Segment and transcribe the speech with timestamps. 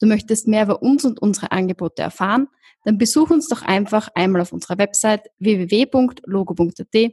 [0.00, 2.48] Du möchtest mehr über uns und unsere Angebote erfahren?
[2.84, 7.12] Dann besuch uns doch einfach einmal auf unserer Website www.logo.at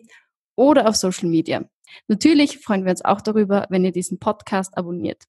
[0.55, 1.65] oder auf Social Media.
[2.07, 5.23] Natürlich freuen wir uns auch darüber, wenn ihr diesen Podcast abonniert.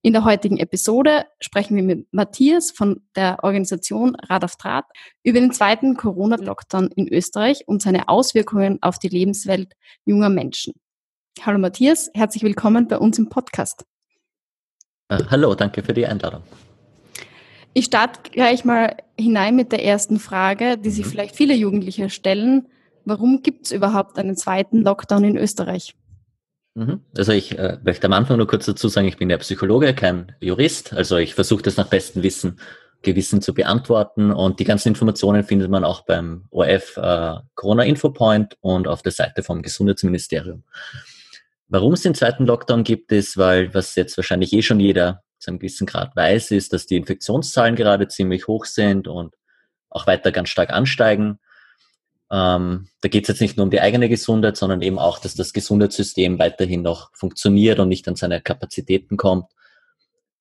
[0.00, 4.84] In der heutigen Episode sprechen wir mit Matthias von der Organisation Rad auf Draht
[5.22, 10.74] über den zweiten Corona-Lockdown in Österreich und seine Auswirkungen auf die Lebenswelt junger Menschen.
[11.40, 13.84] Hallo Matthias, herzlich willkommen bei uns im Podcast.
[15.08, 16.42] Äh, hallo, danke für die Einladung.
[17.74, 21.10] Ich starte gleich mal hinein mit der ersten Frage, die sich mhm.
[21.10, 22.66] vielleicht viele Jugendliche stellen.
[23.04, 25.94] Warum gibt es überhaupt einen zweiten Lockdown in Österreich?
[26.74, 27.00] Mhm.
[27.16, 30.34] Also ich äh, möchte am Anfang nur kurz dazu sagen, ich bin ja Psychologe, kein
[30.40, 30.92] Jurist.
[30.92, 32.58] Also ich versuche das nach bestem Wissen,
[33.02, 34.32] Gewissen zu beantworten.
[34.32, 39.02] Und die ganzen Informationen findet man auch beim ORF äh, Corona Info Point und auf
[39.02, 40.64] der Seite vom Gesundheitsministerium.
[41.68, 45.50] Warum es den zweiten Lockdown gibt, ist, weil, was jetzt wahrscheinlich eh schon jeder zu
[45.50, 49.34] einem gewissen Grad weiß, ist, dass die Infektionszahlen gerade ziemlich hoch sind und
[49.90, 51.38] auch weiter ganz stark ansteigen.
[52.30, 55.34] Ähm, da geht es jetzt nicht nur um die eigene Gesundheit, sondern eben auch, dass
[55.34, 59.46] das Gesundheitssystem weiterhin noch funktioniert und nicht an seine Kapazitäten kommt.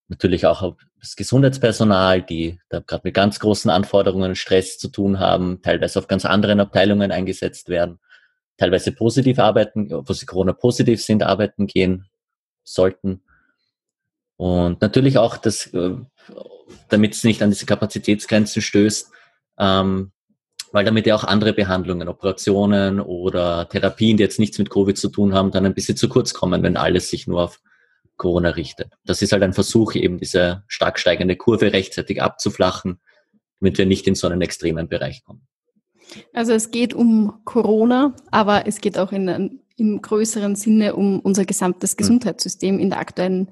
[0.08, 5.20] Natürlich auch das Gesundheitspersonal, die da gerade mit ganz großen Anforderungen und Stress zu tun
[5.20, 8.00] haben, teilweise auf ganz anderen Abteilungen eingesetzt werden,
[8.58, 12.06] teilweise positiv arbeiten, wo sie Corona-positiv sind, arbeiten gehen
[12.64, 13.24] sollten.
[14.42, 15.98] Und natürlich auch, dass, äh,
[16.90, 19.12] damit es nicht an diese Kapazitätsgrenzen stößt,
[19.60, 20.14] ähm,
[20.72, 25.10] weil damit ja auch andere Behandlungen, Operationen oder Therapien, die jetzt nichts mit Covid zu
[25.10, 27.60] tun haben, dann ein bisschen zu kurz kommen, wenn alles sich nur auf
[28.18, 28.92] Corona richtet.
[29.06, 33.00] Das ist halt ein Versuch, eben diese stark steigende Kurve rechtzeitig abzuflachen,
[33.60, 35.46] damit wir nicht in so einen extremen Bereich kommen.
[36.34, 41.44] Also es geht um Corona, aber es geht auch in, im größeren Sinne um unser
[41.44, 41.98] gesamtes hm.
[41.98, 43.50] Gesundheitssystem in der aktuellen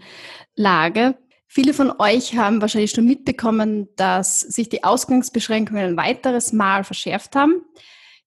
[0.55, 1.17] Lage.
[1.47, 7.35] Viele von euch haben wahrscheinlich schon mitbekommen, dass sich die Ausgangsbeschränkungen ein weiteres Mal verschärft
[7.35, 7.63] haben.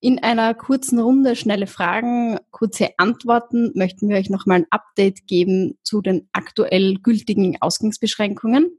[0.01, 5.79] In einer kurzen Runde schnelle Fragen, kurze Antworten möchten wir euch nochmal ein Update geben
[5.85, 8.77] zu den aktuell gültigen Ausgangsbeschränkungen.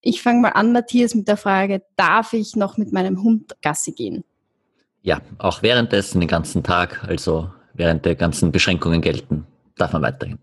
[0.00, 3.92] Ich fange mal an, Matthias, mit der Frage, darf ich noch mit meinem Hund Gassi
[3.92, 4.24] gehen?
[5.02, 9.46] Ja, auch währenddessen den ganzen Tag, also während der ganzen Beschränkungen gelten,
[9.76, 10.38] darf man weiterhin.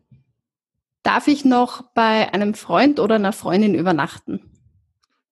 [1.04, 4.42] Darf ich noch bei einem Freund oder einer Freundin übernachten?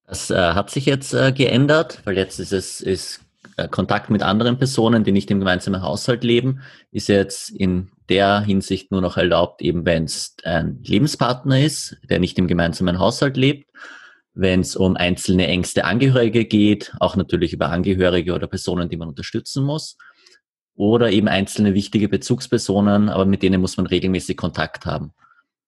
[0.06, 3.22] Das äh, hat sich jetzt äh, geändert, weil jetzt ist es ist,
[3.58, 8.42] äh, Kontakt mit anderen Personen, die nicht im gemeinsamen Haushalt leben, ist jetzt in der
[8.42, 13.38] Hinsicht nur noch erlaubt, eben wenn es ein Lebenspartner ist, der nicht im gemeinsamen Haushalt
[13.38, 13.70] lebt.
[14.36, 19.10] Wenn es um einzelne engste Angehörige geht, auch natürlich über Angehörige oder Personen, die man
[19.10, 19.98] unterstützen muss.
[20.76, 25.14] Oder eben einzelne wichtige Bezugspersonen, aber mit denen muss man regelmäßig Kontakt haben.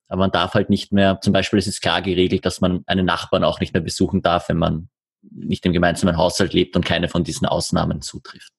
[0.07, 3.05] Aber man darf halt nicht mehr, zum Beispiel es ist klar geregelt, dass man einen
[3.05, 4.89] Nachbarn auch nicht mehr besuchen darf, wenn man
[5.21, 8.53] nicht im gemeinsamen Haushalt lebt und keine von diesen Ausnahmen zutrifft.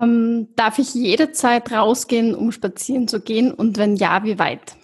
[0.00, 3.52] Ähm, darf ich jederzeit rausgehen, um spazieren zu gehen?
[3.52, 4.76] Und wenn ja, wie weit?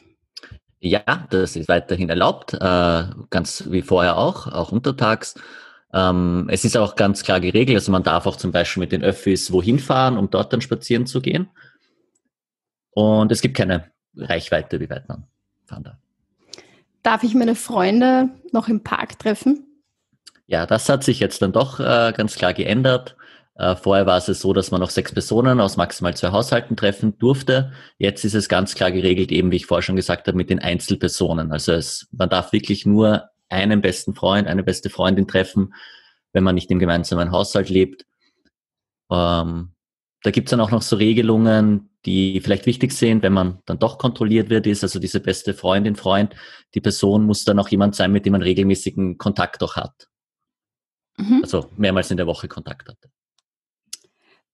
[0.80, 5.34] Ja, das ist weiterhin erlaubt, äh, ganz wie vorher auch, auch untertags.
[5.92, 9.02] Ähm, es ist auch ganz klar geregelt, also man darf auch zum Beispiel mit den
[9.02, 11.48] Öffis wohin fahren, um dort dann spazieren zu gehen.
[12.92, 15.26] Und es gibt keine Reichweite, wie weit man
[15.66, 15.96] fahren darf.
[17.02, 19.66] Darf ich meine Freunde noch im Park treffen?
[20.46, 23.16] Ja, das hat sich jetzt dann doch äh, ganz klar geändert.
[23.54, 27.18] Äh, vorher war es so, dass man noch sechs Personen aus maximal zwei Haushalten treffen
[27.18, 27.72] durfte.
[27.98, 30.58] Jetzt ist es ganz klar geregelt, eben wie ich vorher schon gesagt habe, mit den
[30.58, 31.52] Einzelpersonen.
[31.52, 35.74] Also es, man darf wirklich nur einen besten Freund, eine beste Freundin treffen,
[36.32, 38.06] wenn man nicht im gemeinsamen Haushalt lebt.
[39.10, 39.72] Ähm,
[40.22, 43.98] da gibt's dann auch noch so Regelungen, die vielleicht wichtig sind, wenn man dann doch
[43.98, 46.34] kontrolliert wird, ist also diese beste Freundin, Freund,
[46.74, 50.08] die Person muss dann auch jemand sein, mit dem man regelmäßigen Kontakt auch hat.
[51.16, 51.40] Mhm.
[51.42, 52.98] Also mehrmals in der Woche Kontakt hat.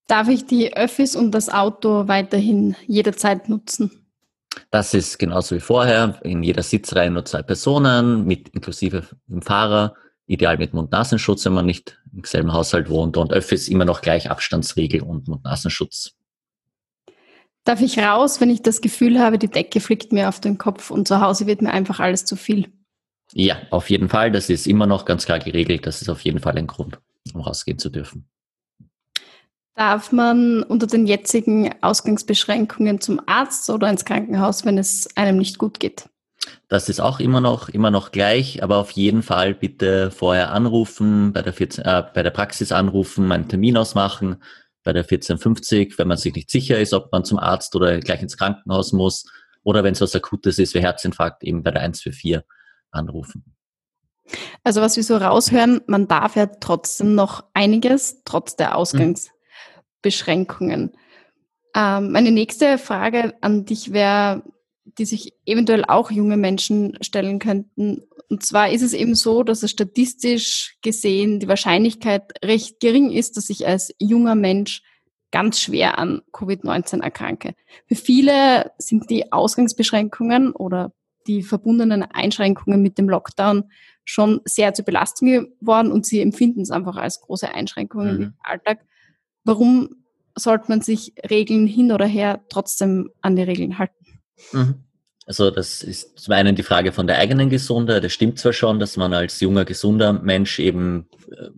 [0.08, 4.05] Darf ich die Öffis und das Auto weiterhin jederzeit nutzen?
[4.70, 6.20] Das ist genauso wie vorher.
[6.22, 9.94] In jeder Sitzreihe nur zwei Personen, mit inklusive dem Fahrer,
[10.26, 13.16] ideal mit Mund-Nasenschutz, wenn man nicht im selben Haushalt wohnt.
[13.16, 16.16] Und Öffis immer noch gleich Abstandsregel und Mund-Nasenschutz
[17.66, 20.92] Darf ich raus, wenn ich das Gefühl habe, die Decke fliegt mir auf den Kopf
[20.92, 22.72] und zu Hause wird mir einfach alles zu viel?
[23.32, 24.30] Ja, auf jeden Fall.
[24.30, 25.84] Das ist immer noch ganz klar geregelt.
[25.84, 27.00] Das ist auf jeden Fall ein Grund,
[27.34, 28.28] um rausgehen zu dürfen.
[29.76, 35.58] Darf man unter den jetzigen Ausgangsbeschränkungen zum Arzt oder ins Krankenhaus, wenn es einem nicht
[35.58, 36.08] gut geht?
[36.68, 41.34] Das ist auch immer noch, immer noch gleich, aber auf jeden Fall bitte vorher anrufen,
[41.34, 44.36] bei der, 14, äh, bei der Praxis anrufen, einen Termin ausmachen,
[44.82, 48.22] bei der 1450, wenn man sich nicht sicher ist, ob man zum Arzt oder gleich
[48.22, 49.30] ins Krankenhaus muss
[49.62, 52.40] oder wenn es was Akutes ist wie Herzinfarkt, eben bei der 144
[52.92, 53.44] anrufen.
[54.64, 59.35] Also was wir so raushören, man darf ja trotzdem noch einiges, trotz der Ausgangsbeschränkungen.
[60.90, 60.92] Mhm.
[61.74, 64.42] Ähm, meine nächste Frage an dich wäre,
[64.98, 68.02] die sich eventuell auch junge Menschen stellen könnten.
[68.28, 73.36] Und zwar ist es eben so, dass es statistisch gesehen die Wahrscheinlichkeit recht gering ist,
[73.36, 74.82] dass ich als junger Mensch
[75.32, 77.54] ganz schwer an Covid-19 erkranke.
[77.86, 80.92] Für viele sind die Ausgangsbeschränkungen oder
[81.26, 83.64] die verbundenen Einschränkungen mit dem Lockdown
[84.04, 88.22] schon sehr zur Belastung geworden und sie empfinden es einfach als große Einschränkungen mhm.
[88.22, 88.78] im Alltag.
[89.46, 89.90] Warum
[90.34, 94.20] sollte man sich Regeln hin oder her trotzdem an die Regeln halten?
[94.52, 94.82] Mhm.
[95.24, 98.02] Also das ist zum einen die Frage von der eigenen Gesundheit.
[98.02, 101.50] Das stimmt zwar schon, dass man als junger, gesunder Mensch eben äh,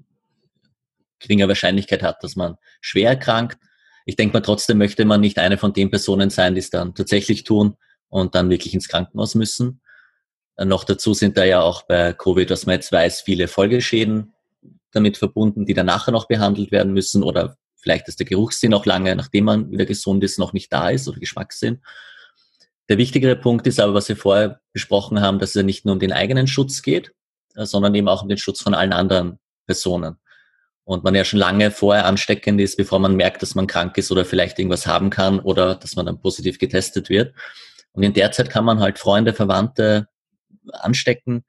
[1.19, 3.59] geringer Wahrscheinlichkeit hat, dass man schwer erkrankt.
[4.05, 6.95] Ich denke mal, trotzdem möchte man nicht eine von den Personen sein, die es dann
[6.95, 7.77] tatsächlich tun
[8.09, 9.81] und dann wirklich ins Krankenhaus müssen.
[10.57, 14.35] Äh, noch dazu sind da ja auch bei Covid, was man jetzt weiß, viele Folgeschäden
[14.93, 18.87] damit verbunden, die dann nachher noch behandelt werden müssen oder vielleicht ist der Geruchssinn auch
[18.87, 21.83] lange, nachdem man wieder gesund ist, noch nicht da ist oder Geschmackssinn.
[22.89, 26.01] Der wichtigere Punkt ist aber, was wir vorher besprochen haben, dass es nicht nur um
[26.01, 27.13] den eigenen Schutz geht,
[27.55, 30.17] äh, sondern eben auch um den Schutz von allen anderen Personen.
[30.85, 34.11] Und man ja schon lange vorher ansteckend ist, bevor man merkt, dass man krank ist
[34.11, 37.35] oder vielleicht irgendwas haben kann oder dass man dann positiv getestet wird.
[37.93, 40.09] Und in der Zeit kann man halt Freunde, Verwandte
[40.73, 41.45] anstecken.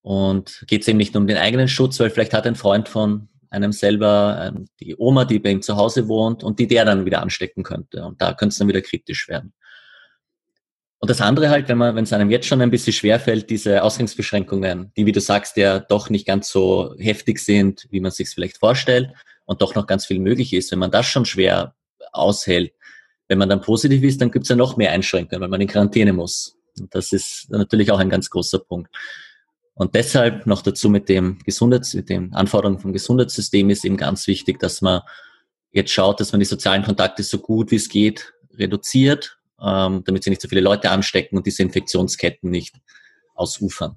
[0.00, 2.88] Und geht es eben nicht nur um den eigenen Schutz, weil vielleicht hat ein Freund
[2.88, 6.84] von einem selber ähm, die Oma, die bei ihm zu Hause wohnt und die der
[6.84, 8.04] dann wieder anstecken könnte.
[8.04, 9.52] Und da könnte es dann wieder kritisch werden.
[10.98, 13.82] Und das andere halt, wenn man, wenn es einem jetzt schon ein bisschen schwerfällt, diese
[13.82, 18.28] Ausgangsbeschränkungen, die, wie du sagst, ja doch nicht ganz so heftig sind, wie man sich
[18.28, 19.10] vielleicht vorstellt
[19.46, 21.74] und doch noch ganz viel möglich ist, wenn man das schon schwer
[22.12, 22.74] aushält,
[23.28, 25.68] wenn man dann positiv ist, dann gibt es ja noch mehr Einschränkungen, weil man in
[25.68, 26.58] Quarantäne muss.
[26.78, 28.94] Und das ist natürlich auch ein ganz großer Punkt.
[29.80, 34.26] Und deshalb noch dazu mit dem Gesundheits, mit den Anforderungen vom Gesundheitssystem ist eben ganz
[34.26, 35.00] wichtig, dass man
[35.72, 40.24] jetzt schaut, dass man die sozialen Kontakte so gut wie es geht reduziert ähm, damit
[40.24, 42.76] sie nicht so viele Leute anstecken und diese Infektionsketten nicht
[43.34, 43.96] ausufern.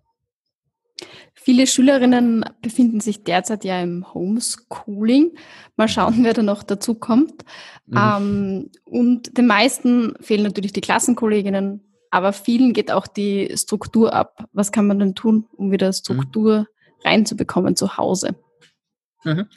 [1.34, 5.36] Viele Schülerinnen befinden sich derzeit ja im Homeschooling.
[5.76, 7.44] Mal schauen, wer da noch dazu kommt.
[7.86, 7.98] Mhm.
[7.98, 11.82] Ähm, und den meisten fehlen natürlich die Klassenkolleginnen,
[12.14, 14.46] aber vielen geht auch die Struktur ab.
[14.54, 16.66] Was kann man denn tun, um wieder Struktur mhm.
[17.04, 18.36] reinzubekommen zu Hause?
[19.24, 19.48] Mhm.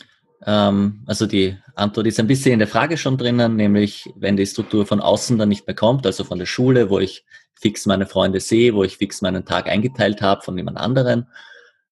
[0.42, 4.46] Ähm, also die Antwort ist ein bisschen in der Frage schon drinnen, nämlich wenn die
[4.46, 8.06] Struktur von außen dann nicht mehr kommt, also von der Schule, wo ich fix meine
[8.06, 11.26] Freunde sehe, wo ich fix meinen Tag eingeteilt habe von jemand anderen,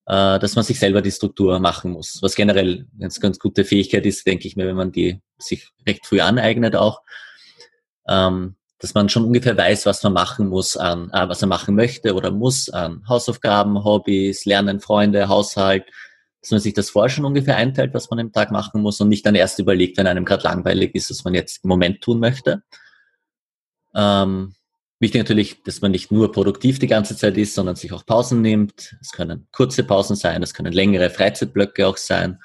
[0.06, 2.20] äh, dass man sich selber die Struktur machen muss.
[2.22, 5.68] Was generell eine ganz, ganz gute Fähigkeit ist, denke ich mir, wenn man die sich
[5.86, 7.02] recht früh aneignet auch,
[8.08, 11.74] ähm, dass man schon ungefähr weiß, was man machen muss an, äh, was er machen
[11.74, 15.86] möchte oder muss an Hausaufgaben, Hobbys, Lernen, Freunde, Haushalt,
[16.42, 19.08] dass man sich das vorher schon ungefähr einteilt, was man im Tag machen muss und
[19.08, 22.20] nicht dann erst überlegt, wenn einem gerade langweilig ist, was man jetzt im Moment tun
[22.20, 22.62] möchte.
[23.94, 24.54] Ähm,
[24.98, 28.42] wichtig natürlich, dass man nicht nur produktiv die ganze Zeit ist, sondern sich auch Pausen
[28.42, 28.96] nimmt.
[29.00, 32.38] Es können kurze Pausen sein, es können längere Freizeitblöcke auch sein.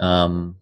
[0.00, 0.56] Ähm,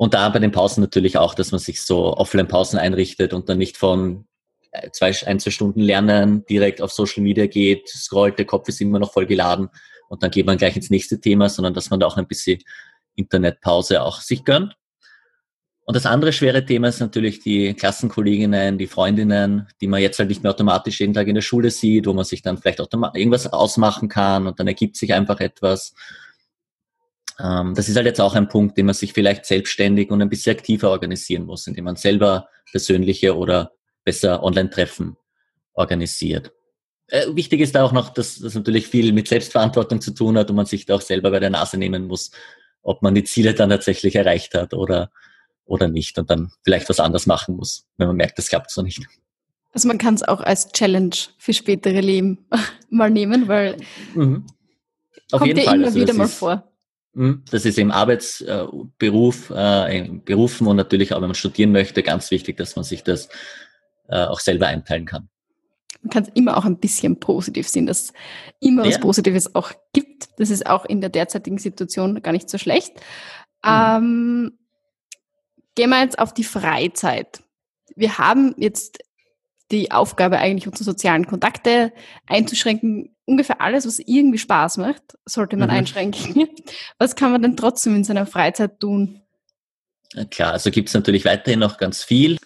[0.00, 3.58] und da bei den Pausen natürlich auch, dass man sich so Offline-Pausen einrichtet und dann
[3.58, 4.24] nicht von
[4.70, 8.80] äh, zwei, ein, zwei Stunden Lernen direkt auf Social Media geht, scrollt, der Kopf ist
[8.80, 9.68] immer noch voll geladen,
[10.08, 12.62] und dann geht man gleich ins nächste Thema, sondern dass man da auch ein bisschen
[13.14, 14.74] Internetpause auch sich gönnt.
[15.84, 20.30] Und das andere schwere Thema ist natürlich die Klassenkolleginnen, die Freundinnen, die man jetzt halt
[20.30, 23.52] nicht mehr automatisch jeden Tag in der Schule sieht, wo man sich dann vielleicht irgendwas
[23.52, 25.92] ausmachen kann und dann ergibt sich einfach etwas.
[27.42, 30.28] Ähm, das ist halt jetzt auch ein Punkt, den man sich vielleicht selbstständig und ein
[30.28, 33.72] bisschen aktiver organisieren muss, indem man selber persönliche oder
[34.04, 35.16] besser Online-Treffen
[35.72, 36.52] organisiert.
[37.08, 40.50] Äh, wichtig ist da auch noch, dass das natürlich viel mit Selbstverantwortung zu tun hat
[40.50, 42.30] und man sich da auch selber bei der Nase nehmen muss,
[42.82, 45.10] ob man die Ziele dann tatsächlich erreicht hat oder,
[45.64, 48.82] oder nicht und dann vielleicht was anders machen muss, wenn man merkt, das klappt so
[48.82, 49.00] nicht.
[49.72, 52.46] Also man kann es auch als Challenge für spätere Leben
[52.90, 53.76] mal nehmen, weil
[54.14, 54.46] mhm.
[55.32, 56.69] Auf kommt ja immer also wieder mal vor.
[57.12, 57.44] Mhm.
[57.50, 62.30] Das ist im Arbeitsberuf, äh, in Berufen und natürlich auch, wenn man studieren möchte, ganz
[62.30, 63.28] wichtig, dass man sich das
[64.08, 65.28] äh, auch selber einteilen kann.
[66.02, 68.12] man kann es immer auch ein bisschen positiv sehen, dass es
[68.60, 68.90] immer ja.
[68.90, 70.28] was Positives auch gibt.
[70.38, 72.94] Das ist auch in der derzeitigen Situation gar nicht so schlecht.
[73.64, 73.70] Mhm.
[73.70, 74.58] Ähm,
[75.74, 77.42] gehen wir jetzt auf die Freizeit.
[77.96, 78.98] Wir haben jetzt
[79.70, 81.92] die Aufgabe, eigentlich unsere sozialen Kontakte
[82.26, 83.14] einzuschränken.
[83.24, 85.76] Ungefähr alles, was irgendwie Spaß macht, sollte man mhm.
[85.76, 86.48] einschränken.
[86.98, 89.20] Was kann man denn trotzdem in seiner Freizeit tun?
[90.30, 92.38] Klar, also gibt es natürlich weiterhin noch ganz viel.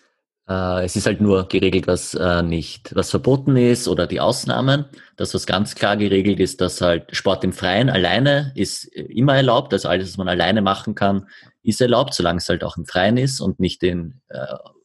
[0.46, 4.84] Äh, es ist halt nur geregelt, was äh, nicht, was verboten ist oder die Ausnahmen.
[5.16, 9.36] Das, was ganz klar geregelt ist, dass halt Sport im Freien alleine ist äh, immer
[9.36, 9.72] erlaubt.
[9.72, 11.28] Also alles, was man alleine machen kann,
[11.62, 14.20] ist erlaubt, solange es halt auch im Freien ist und nicht in,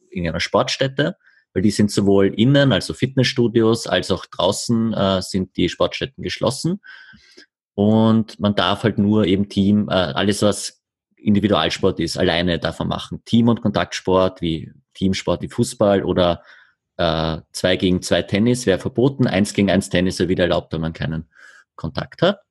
[0.10, 1.17] in einer Sportstätte
[1.53, 6.82] weil die sind sowohl innen, also Fitnessstudios, als auch draußen äh, sind die Sportstätten geschlossen.
[7.74, 10.82] Und man darf halt nur eben Team, äh, alles was
[11.15, 13.22] Individualsport ist, alleine davon machen.
[13.25, 16.44] Team- und Kontaktsport wie Teamsport wie Fußball oder
[16.98, 20.82] äh, zwei gegen zwei Tennis wäre verboten, eins gegen eins Tennis wäre wieder erlaubt, wenn
[20.82, 21.29] man keinen
[21.75, 22.41] Kontakt hat.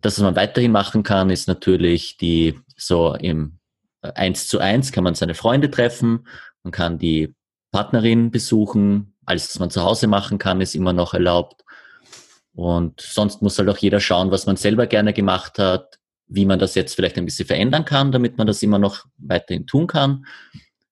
[0.00, 3.58] Das, was man weiterhin machen kann, ist natürlich die so im
[4.02, 6.26] äh, eins zu eins kann man seine Freunde treffen,
[6.62, 7.34] man kann die
[7.72, 9.14] Partnerin besuchen.
[9.24, 11.64] Alles, was man zu Hause machen kann, ist immer noch erlaubt.
[12.54, 16.58] Und sonst muss halt auch jeder schauen, was man selber gerne gemacht hat, wie man
[16.58, 20.26] das jetzt vielleicht ein bisschen verändern kann, damit man das immer noch weiterhin tun kann.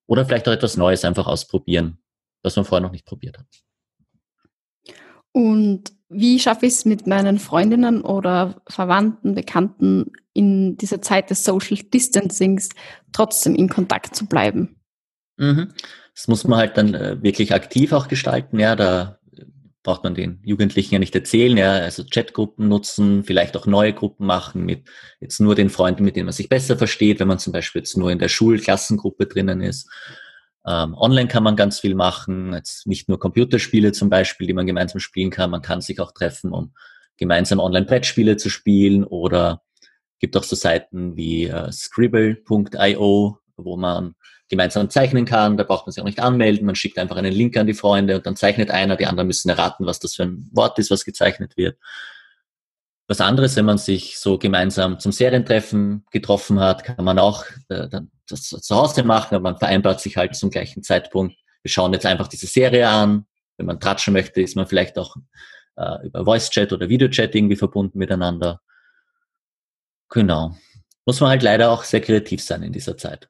[0.06, 1.98] Oder vielleicht auch etwas Neues einfach ausprobieren,
[2.42, 3.46] was man vorher noch nicht probiert hat.
[5.32, 11.44] Und wie schaffe ich es mit meinen Freundinnen oder Verwandten, Bekannten in dieser Zeit des
[11.44, 12.70] Social Distancings
[13.12, 14.80] trotzdem in Kontakt zu bleiben?
[15.36, 15.72] Mhm.
[16.20, 18.58] Das muss man halt dann äh, wirklich aktiv auch gestalten.
[18.58, 19.18] Ja, da
[19.82, 21.56] braucht man den Jugendlichen ja nicht erzählen.
[21.56, 24.86] Ja, also Chatgruppen nutzen, vielleicht auch neue Gruppen machen mit
[25.20, 27.96] jetzt nur den Freunden, mit denen man sich besser versteht, wenn man zum Beispiel jetzt
[27.96, 29.88] nur in der Schulklassengruppe drinnen ist.
[30.66, 34.66] Ähm, online kann man ganz viel machen, jetzt nicht nur Computerspiele zum Beispiel, die man
[34.66, 35.50] gemeinsam spielen kann.
[35.50, 36.74] Man kann sich auch treffen, um
[37.16, 39.62] gemeinsam Online-Brettspiele zu spielen oder
[40.18, 44.14] gibt auch so Seiten wie äh, scribble.io, wo man
[44.50, 45.56] gemeinsam zeichnen kann.
[45.56, 46.66] Da braucht man sich auch nicht anmelden.
[46.66, 48.96] Man schickt einfach einen Link an die Freunde und dann zeichnet einer.
[48.96, 51.78] Die anderen müssen erraten, was das für ein Wort ist, was gezeichnet wird.
[53.08, 57.88] Was anderes, wenn man sich so gemeinsam zum Serientreffen getroffen hat, kann man auch äh,
[58.28, 61.36] das zu Hause machen, aber man vereinbart sich halt zum gleichen Zeitpunkt.
[61.62, 63.26] Wir schauen jetzt einfach diese Serie an.
[63.56, 65.16] Wenn man tratschen möchte, ist man vielleicht auch
[65.76, 68.60] äh, über Voice Chat oder Videochat irgendwie verbunden miteinander.
[70.08, 70.56] Genau.
[71.04, 73.28] Muss man halt leider auch sehr kreativ sein in dieser Zeit.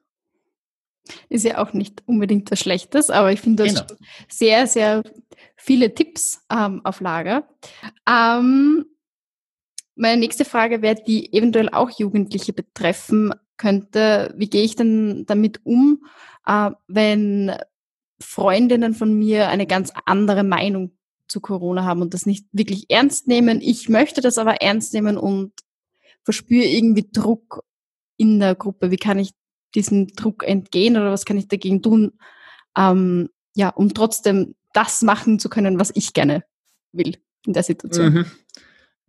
[1.29, 3.99] Ist ja auch nicht unbedingt was Schlechtes, aber ich finde, das genau.
[4.29, 5.03] sehr, sehr
[5.55, 7.47] viele Tipps ähm, auf Lager.
[8.07, 8.85] Ähm,
[9.95, 14.33] meine nächste Frage wäre, die eventuell auch Jugendliche betreffen könnte.
[14.35, 16.03] Wie gehe ich denn damit um,
[16.45, 17.51] äh, wenn
[18.19, 23.27] Freundinnen von mir eine ganz andere Meinung zu Corona haben und das nicht wirklich ernst
[23.27, 23.61] nehmen?
[23.61, 25.53] Ich möchte das aber ernst nehmen und
[26.23, 27.63] verspüre irgendwie Druck
[28.17, 28.91] in der Gruppe.
[28.91, 29.31] Wie kann ich
[29.75, 32.13] diesem Druck entgehen oder was kann ich dagegen tun,
[32.77, 36.43] ähm, ja, um trotzdem das machen zu können, was ich gerne
[36.91, 38.13] will in der Situation.
[38.13, 38.25] Mhm.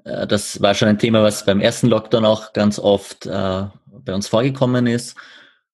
[0.05, 4.15] Äh, das war schon ein Thema, was beim ersten Lockdown auch ganz oft äh, bei
[4.15, 5.17] uns vorgekommen ist.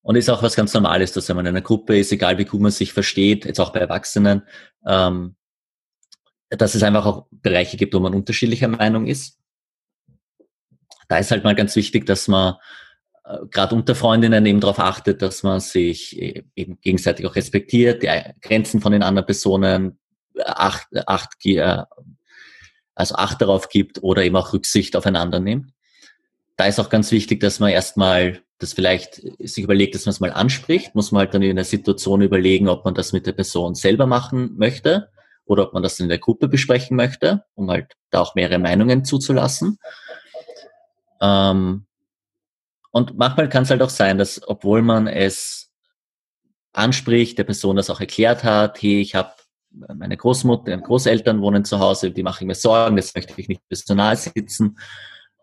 [0.02, 2.47] Und ist auch was ganz Normales, dass wenn man in einer Gruppe ist, egal wie
[2.47, 4.42] gut man sich versteht, jetzt auch bei Erwachsenen,
[4.87, 5.37] ähm,
[6.49, 9.38] dass es einfach auch Bereiche gibt, wo man unterschiedlicher Meinung ist.
[11.09, 12.54] Da ist halt mal ganz wichtig, dass man
[13.50, 18.11] gerade unter Freundinnen eben darauf achtet, dass man sich e-, eben gegenseitig auch respektiert, die
[18.40, 19.99] Grenzen von den anderen Personen
[20.35, 21.82] äh, acht, acht, äh,
[22.94, 25.73] also Acht darauf gibt oder eben auch Rücksicht aufeinander nimmt.
[26.56, 30.20] Da ist auch ganz wichtig, dass man erstmal das vielleicht sich überlegt, dass man es
[30.20, 33.32] mal anspricht, muss man halt dann in der Situation überlegen, ob man das mit der
[33.32, 35.11] Person selber machen möchte
[35.44, 39.04] oder ob man das in der Gruppe besprechen möchte, um halt da auch mehrere Meinungen
[39.04, 39.78] zuzulassen.
[41.20, 41.87] Ähm,
[42.90, 45.71] und manchmal kann es halt auch sein, dass obwohl man es
[46.73, 49.33] anspricht, der Person das auch erklärt hat, hey, ich habe
[49.71, 53.62] meine Großmutter und Großeltern wohnen zu Hause, die machen mir Sorgen, das möchte ich nicht
[53.90, 54.78] nahe sitzen.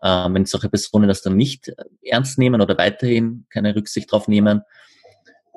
[0.02, 1.72] Ähm, wenn solche Personen das dann nicht
[2.02, 4.62] ernst nehmen oder weiterhin keine Rücksicht drauf nehmen,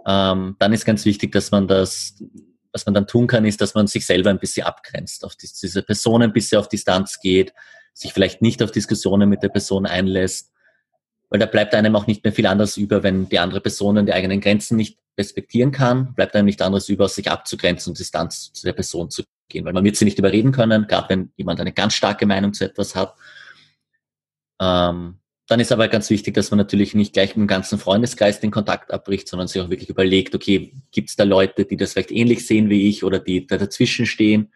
[0.05, 2.23] ähm, dann ist ganz wichtig, dass man das,
[2.71, 5.49] was man dann tun kann, ist, dass man sich selber ein bisschen abgrenzt, auf die,
[5.61, 7.53] diese Person ein bisschen auf Distanz geht,
[7.93, 10.51] sich vielleicht nicht auf Diskussionen mit der Person einlässt
[11.29, 14.13] weil da bleibt einem auch nicht mehr viel anderes über, wenn die andere Person die
[14.13, 18.65] eigenen Grenzen nicht respektieren kann, bleibt einem nicht anderes über, sich abzugrenzen und Distanz zu
[18.65, 21.73] der Person zu gehen, weil man wird sie nicht überreden können, gerade wenn jemand eine
[21.73, 23.15] ganz starke Meinung zu etwas hat.
[24.61, 28.39] Ähm, dann ist aber ganz wichtig, dass man natürlich nicht gleich mit dem ganzen Freundeskreis
[28.39, 31.93] den Kontakt abbricht, sondern sich auch wirklich überlegt, okay, gibt es da Leute, die das
[31.93, 34.53] vielleicht ähnlich sehen wie ich oder die da dazwischen stehen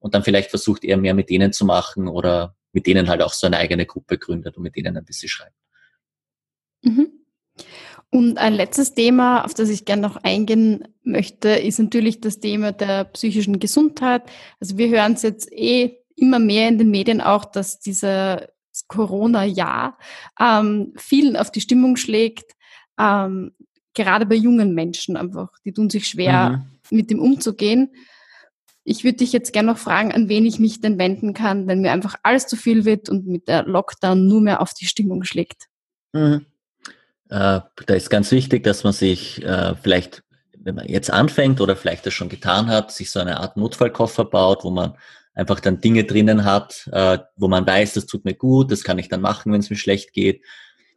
[0.00, 3.32] und dann vielleicht versucht, eher mehr mit denen zu machen oder mit denen halt auch
[3.32, 5.54] so eine eigene Gruppe gründet und mit denen ein bisschen schreibt.
[6.82, 7.08] Mhm.
[8.10, 12.72] Und ein letztes Thema, auf das ich gerne noch eingehen möchte, ist natürlich das Thema
[12.72, 14.22] der psychischen Gesundheit.
[14.60, 18.48] Also wir hören es jetzt eh immer mehr in den Medien auch, dass dieser
[18.86, 19.98] Corona-Jahr
[20.38, 22.52] ähm, vielen auf die Stimmung schlägt,
[22.98, 23.52] ähm,
[23.94, 25.50] gerade bei jungen Menschen einfach.
[25.64, 26.96] Die tun sich schwer, mhm.
[26.96, 27.94] mit dem umzugehen.
[28.84, 31.80] Ich würde dich jetzt gerne noch fragen, an wen ich mich denn wenden kann, wenn
[31.80, 35.24] mir einfach alles zu viel wird und mit der Lockdown nur mehr auf die Stimmung
[35.24, 35.68] schlägt.
[36.12, 36.46] Mhm.
[37.32, 40.22] Äh, da ist ganz wichtig, dass man sich äh, vielleicht,
[40.58, 44.26] wenn man jetzt anfängt oder vielleicht das schon getan hat, sich so eine Art Notfallkoffer
[44.26, 44.98] baut, wo man
[45.32, 48.98] einfach dann Dinge drinnen hat, äh, wo man weiß, das tut mir gut, das kann
[48.98, 50.44] ich dann machen, wenn es mir schlecht geht.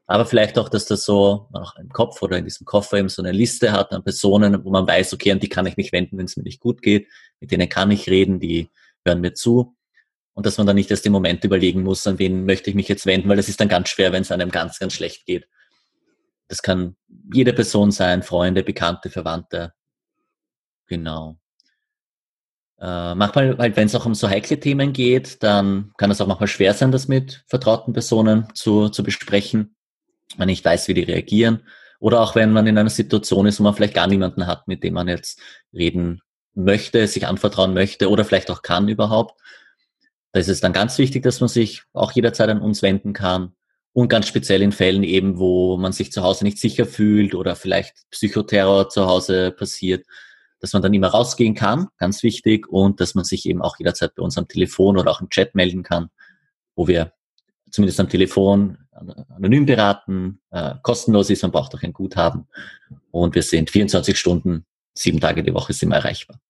[0.08, 3.22] Aber vielleicht auch, dass das so auch im Kopf oder in diesem Koffer eben so
[3.22, 6.18] eine Liste hat an Personen, wo man weiß, okay, an die kann ich mich wenden,
[6.18, 7.08] wenn es mir nicht gut geht,
[7.40, 8.70] mit denen kann ich reden, die
[9.06, 9.74] hören mir zu.
[10.34, 12.90] Und dass man dann nicht erst im Moment überlegen muss, an wen möchte ich mich
[12.90, 15.48] jetzt wenden, weil das ist dann ganz schwer, wenn es einem ganz, ganz schlecht geht.
[16.48, 16.96] Das kann
[17.34, 19.74] jede Person sein, Freunde, Bekannte, Verwandte.
[20.88, 21.38] Genau.
[22.80, 26.28] Äh, manchmal, halt, wenn es auch um so heikle Themen geht, dann kann es auch
[26.28, 29.76] manchmal schwer sein, das mit vertrauten Personen zu, zu besprechen,
[30.38, 31.64] man nicht weiß, wie die reagieren.
[32.00, 34.84] Oder auch wenn man in einer Situation ist, wo man vielleicht gar niemanden hat, mit
[34.84, 35.40] dem man jetzt
[35.74, 36.22] reden
[36.54, 39.40] möchte, sich anvertrauen möchte oder vielleicht auch kann überhaupt.
[40.32, 43.56] Da ist es dann ganz wichtig, dass man sich auch jederzeit an uns wenden kann.
[43.96, 47.56] Und ganz speziell in Fällen eben, wo man sich zu Hause nicht sicher fühlt oder
[47.56, 50.06] vielleicht Psychoterror zu Hause passiert,
[50.60, 54.14] dass man dann immer rausgehen kann, ganz wichtig, und dass man sich eben auch jederzeit
[54.14, 56.10] bei uns am Telefon oder auch im Chat melden kann,
[56.76, 57.14] wo wir
[57.72, 58.80] zumindest am Telefon
[59.30, 62.50] anonym beraten, äh, kostenlos ist, man braucht auch ein Guthaben.
[63.12, 66.42] Und wir sind 24 Stunden, sieben Tage die Woche sind wir erreichbar.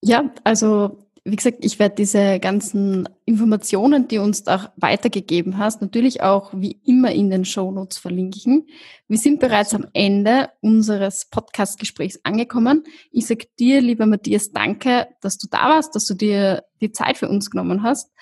[0.00, 6.20] Ja, also wie gesagt, ich werde diese ganzen Informationen, die uns da weitergegeben hast, natürlich
[6.20, 8.66] auch wie immer in den Show Notes verlinken.
[9.08, 12.84] Wir sind bereits am Ende unseres Podcast-Gesprächs angekommen.
[13.10, 17.16] Ich sage dir, lieber Matthias, danke, dass du da warst, dass du dir die Zeit
[17.16, 18.12] für uns genommen hast.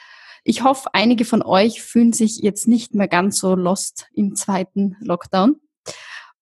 [0.45, 4.97] Ich hoffe, einige von euch fühlen sich jetzt nicht mehr ganz so lost im zweiten
[5.01, 5.57] Lockdown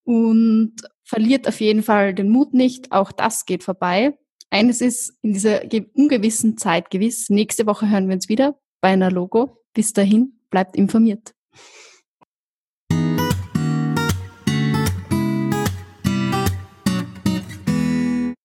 [0.05, 2.92] und verliert auf jeden Fall den Mut nicht.
[2.92, 4.18] Auch das geht vorbei.
[4.50, 5.62] Eines ist in dieser
[5.94, 7.30] ungewissen Zeit gewiss.
[7.30, 9.56] Nächste Woche hören wir uns wieder bei einer Logo.
[9.72, 11.34] Bis dahin, bleibt informiert.